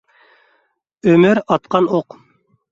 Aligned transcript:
ئۆمۈر 1.11 1.43
ئاتقان 1.45 1.93
ئوق. 1.95 2.21